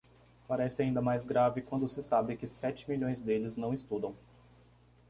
[0.47, 4.15] parece ainda mais grave quando se sabe que sete milhões deles não estudam